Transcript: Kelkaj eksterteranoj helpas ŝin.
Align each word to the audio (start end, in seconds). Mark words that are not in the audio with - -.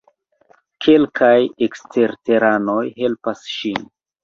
Kelkaj 0.85 1.35
eksterteranoj 1.67 2.81
helpas 3.03 3.47
ŝin. 3.61 3.89